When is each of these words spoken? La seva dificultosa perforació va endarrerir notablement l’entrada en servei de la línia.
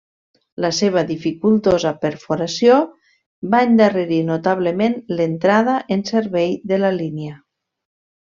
La 0.63 0.69
seva 0.75 1.01
dificultosa 1.09 1.91
perforació 2.05 2.77
va 3.55 3.61
endarrerir 3.67 4.19
notablement 4.31 4.97
l’entrada 5.19 5.77
en 5.97 6.03
servei 6.13 6.53
de 6.73 6.81
la 6.87 6.93
línia. 6.99 7.37